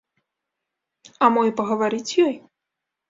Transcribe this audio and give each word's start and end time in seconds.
А 1.27 1.31
мо 1.35 1.41
і 1.49 1.53
пагаварыць 1.59 2.03
з 2.13 2.27
ёй? 2.29 2.35